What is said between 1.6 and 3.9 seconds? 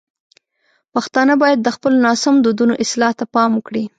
د خپلو ناسم دودونو اصلاح ته پام وکړي.